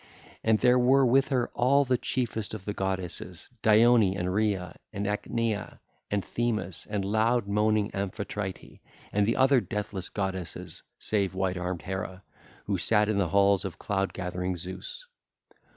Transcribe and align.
And 0.43 0.57
there 0.57 0.79
were 0.79 1.05
with 1.05 1.27
her 1.27 1.51
all 1.53 1.85
the 1.85 1.95
chiefest 1.95 2.55
of 2.55 2.65
the 2.65 2.73
goddesses, 2.73 3.51
Dione 3.61 4.15
and 4.17 4.33
Rhea 4.33 4.75
and 4.91 5.05
Ichnaea 5.05 5.79
and 6.09 6.25
Themis 6.25 6.87
and 6.89 7.05
loud 7.05 7.47
moaning 7.47 7.91
Amphitrite 7.93 8.79
and 9.13 9.27
the 9.27 9.35
other 9.35 9.61
deathless 9.61 10.09
goddesses 10.09 10.81
save 10.97 11.35
white 11.35 11.57
armed 11.57 11.83
Hera, 11.83 12.23
who 12.65 12.79
sat 12.79 13.09
in 13.09 13.19
the 13.19 13.29
halls 13.29 13.63
of 13.63 13.77
cloud 13.77 14.11
gathering 14.11 14.55
Zeus. 14.55 15.05